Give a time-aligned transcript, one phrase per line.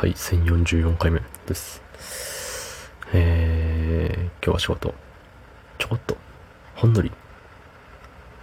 [0.00, 1.82] はい、1044回目です。
[3.12, 4.94] えー、今日は仕事、
[5.76, 6.16] ちょこっと、
[6.74, 7.12] ほんのり、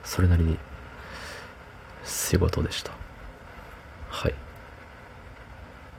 [0.03, 0.59] それなりに、
[2.03, 2.91] 仕事でした。
[4.07, 4.35] はい。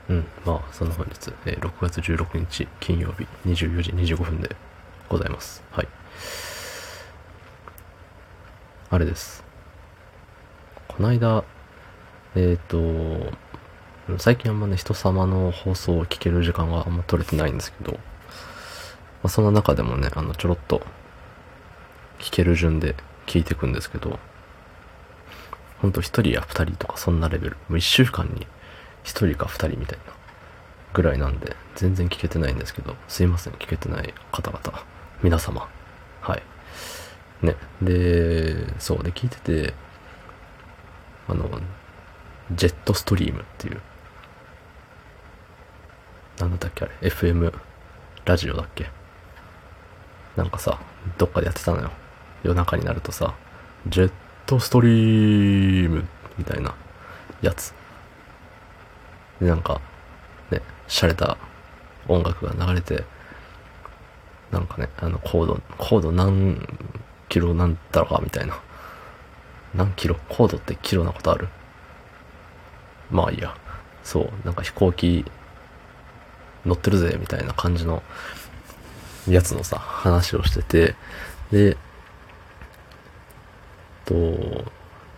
[0.07, 4.55] うん、まあ、その本日、えー6月16日金曜日24時25分で
[5.09, 5.61] ございます。
[5.71, 5.87] はい。
[8.91, 9.43] あれです。
[10.87, 11.43] この間、
[12.37, 13.48] えっ、と、
[14.17, 17.99] 最近あんまね、人様の放送を聞ける時間があんま取れてないんですけど、ま
[19.23, 20.81] あ、その中でもね、あの、ちょろっと、
[22.19, 22.95] 聞ける順で
[23.27, 24.19] 聞いていくんですけど、
[25.81, 28.45] ほんと一人や二人とかそんなレベル、もう一週間に
[29.03, 30.13] 一人か二人みたいな
[30.93, 34.83] ぐらいなんで、全然聞けてないんですけど、すいません、聞けてない方々、
[35.23, 35.67] 皆様、
[36.21, 36.43] はい。
[37.41, 39.73] ね、で、そう、で、聞いてて、
[41.27, 41.49] あの、
[42.51, 43.81] ジェットストリームっていう、
[46.39, 47.53] なんだったっけあれ、FM
[48.25, 48.89] ラジオだっけ？
[50.37, 50.79] なんかさ、
[51.17, 51.91] どっかでやってたのよ。
[52.43, 53.33] 夜中になるとさ、
[53.87, 54.11] ジェッ
[54.45, 56.05] トストリーム
[56.37, 56.73] みたいな
[57.41, 57.73] やつ。
[59.41, 59.81] で、なんか、
[60.49, 61.37] ね、洒落た
[62.07, 63.03] 音楽が流れて、
[64.51, 66.65] なんかね、あの、高度、高度何
[67.27, 68.57] キロなんだろうかみたいな。
[69.75, 70.15] 何キロ？
[70.29, 71.49] 高度ってキロなことある？
[73.11, 73.55] まあいいや。
[74.03, 75.25] そう、なんか飛行機
[76.69, 78.03] 乗ってるぜ、みたいな感じの
[79.27, 80.95] やつのさ、話をしてて、
[81.51, 81.77] で、
[84.05, 84.65] と、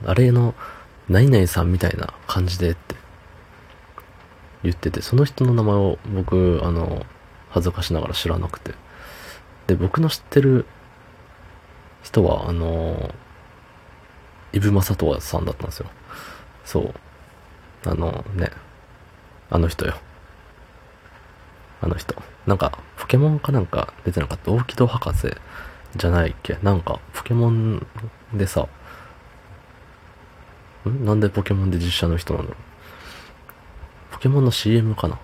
[0.05, 0.55] あれの、
[1.09, 2.95] 何々さんみたいな感じでって
[4.63, 7.05] 言ってて、その人の名前を僕、あの、
[7.49, 8.73] 恥ずかしながら知らなくて。
[9.67, 10.65] で、僕の知ってる
[12.03, 13.13] 人は、あの、
[14.53, 15.87] イブマサトワさんだったんですよ。
[16.65, 16.93] そう。
[17.85, 18.51] あのね、
[19.49, 19.95] あの人よ。
[21.81, 22.15] あの人。
[22.45, 24.51] なんか、ポケモンかなんか出てなかった？
[24.51, 25.35] 大木戸博士
[25.95, 26.57] じゃないっけ？
[26.61, 27.85] なんか、ポケモン
[28.33, 28.67] でさ、
[30.87, 31.05] ん？
[31.05, 32.57] なんでポケモンで実写の人なんだろ
[34.11, 35.19] うポケモンの CM かな？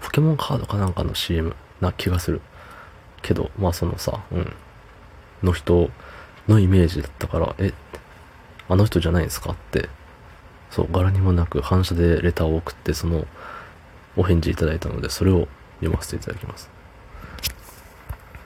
[0.00, 2.40] ポケモンカードかなんかの CM な気がする。
[3.22, 4.52] けど、まあそのさ、うん。
[5.42, 5.90] の人
[6.48, 7.72] のイメージだったから、え、
[8.68, 9.52] あの人じゃないんですか？
[9.52, 9.88] って
[10.70, 13.26] そう、柄にもなく反射でレターを送って、その、
[14.16, 15.48] お返事いただいたので、それを
[15.80, 16.70] 読ませていただきます。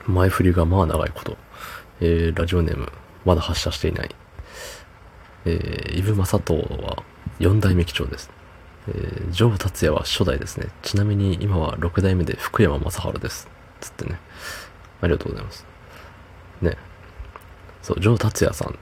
[0.07, 1.37] 前振りがまあ長いこと。
[2.01, 2.91] えー、ラジオネーム、
[3.23, 4.15] まだ発射していない。
[5.45, 7.03] えー、イブマサトは
[7.39, 8.29] 4代目機長です。
[8.87, 10.67] えー、ジョー達也は初代ですね。
[10.81, 13.47] ちなみに今は6代目で福山雅治です。
[13.79, 14.19] つってね。
[15.01, 15.65] ありがとうございます。
[16.61, 16.77] ね。
[17.81, 18.77] そう、ジョー達也さん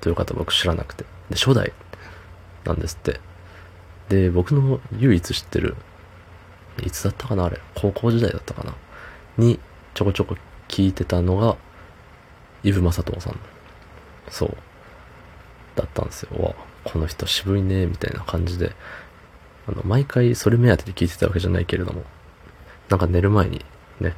[0.00, 1.04] という方僕知らなくて。
[1.30, 1.72] で、初代
[2.64, 3.20] なんですって。
[4.08, 5.76] で、僕の唯一知ってる、
[6.80, 8.74] いつだったかなあれ、高校時代だったかな
[9.38, 9.58] に、
[9.94, 10.36] ちょこちょこ
[10.68, 11.56] 聞いてたのが、
[12.62, 13.38] イブ・マサトさん。
[14.28, 14.56] そう。
[15.76, 16.42] だったんですよ。
[16.42, 16.54] わ、
[16.84, 18.72] この人渋いね、みたいな感じで。
[19.66, 22.04] あの、毎回それ目当てで聞いてたわけじゃないけれども、
[22.88, 23.64] なんか寝る前に
[24.00, 24.14] ね、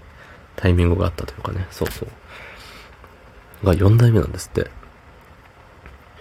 [0.56, 3.66] タイミングがあったというかね、そうそう。
[3.66, 4.70] が4代目なんですって。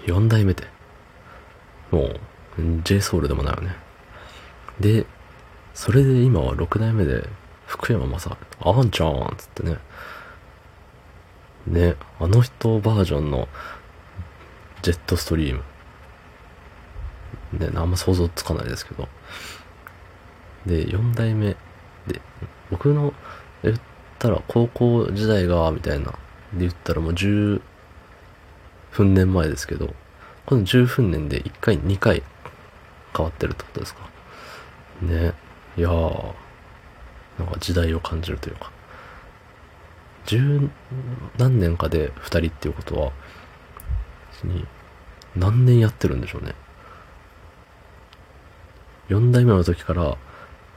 [0.05, 0.67] 4代目で。
[1.91, 2.09] も
[2.57, 3.75] う、JSOUL でもないよね。
[4.79, 5.05] で、
[5.73, 7.27] それで今は6代目で、
[7.65, 9.77] 福山雅治、あんちゃんっつってね。
[11.67, 13.47] ね、あの人バージョンの、
[14.81, 15.63] ジェットストリーム。
[17.59, 19.07] ね、あんま想像つかないですけど。
[20.65, 21.55] で、4代目。
[22.07, 22.21] で、
[22.69, 23.13] 僕の、
[23.63, 23.81] 言っ
[24.19, 26.13] たら高校時代が、みたいな。
[26.53, 27.61] で言ったらもう10
[28.91, 29.93] 分年前ですけど、
[30.45, 32.23] この10分年で1回、2回
[33.15, 34.01] 変わってるってことですか。
[35.01, 35.33] ね。
[35.77, 36.33] いやー、
[37.39, 38.71] なんか時代を感じるというか。
[40.25, 40.69] 十
[41.37, 43.11] 何年かで2人っていうことは、
[44.43, 44.65] に
[45.35, 46.55] 何年やってるんでしょうね。
[49.09, 50.17] 4代目の時から、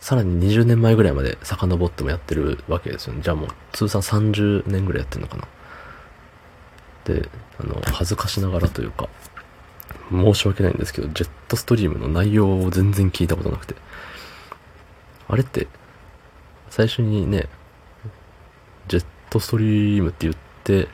[0.00, 3.22] さらに20年前ぐらいまで遡ってもやってるわけですよね。
[3.22, 5.48] じゃあもう通算30年ぐらいやってるのかな。
[7.04, 9.08] で、あの、恥ずかしながらというか、
[10.10, 13.74] 申し訳ないんですけど、ジェットストリームの内容を全然聞いたことなくて。
[15.28, 15.66] あれって、
[16.70, 17.48] 最初にね、
[18.88, 20.88] ジェットストリームって言って、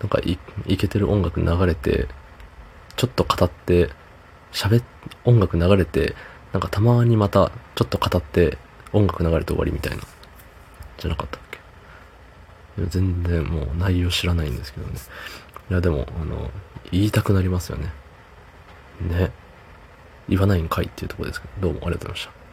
[0.00, 2.08] なんかい、いけてる音楽流れて、
[2.96, 3.90] ちょっと語って、
[4.52, 4.84] 喋っ、
[5.24, 6.14] 音楽流れて、
[6.52, 8.58] なんかたまにまた、ちょっと語って、
[8.92, 10.02] 音楽流れて終わりみたいな。
[10.98, 11.58] じゃなかったっけ？
[12.80, 14.92] いや全然もう内容知らないんですけどね。
[15.70, 16.50] いやでも、あの、
[16.92, 17.92] 言いたくなりますよね。
[19.00, 19.32] ね。
[20.28, 22.43] 言わないんかいっていうとこですけど、どうもありがとうございました。